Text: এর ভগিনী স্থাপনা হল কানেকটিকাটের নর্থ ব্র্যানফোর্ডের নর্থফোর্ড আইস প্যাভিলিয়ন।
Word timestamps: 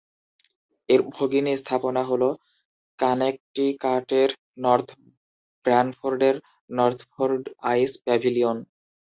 এর 0.89 1.01
ভগিনী 1.15 1.53
স্থাপনা 1.61 2.01
হল 2.09 2.23
কানেকটিকাটের 2.99 4.29
নর্থ 4.63 4.89
ব্র্যানফোর্ডের 5.65 6.35
নর্থফোর্ড 6.69 7.43
আইস 7.71 7.91
প্যাভিলিয়ন। 8.05 8.57